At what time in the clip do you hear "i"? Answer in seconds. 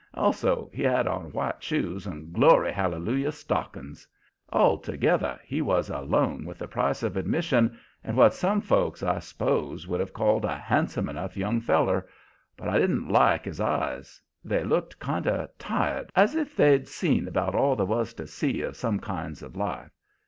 9.03-9.19, 12.67-12.79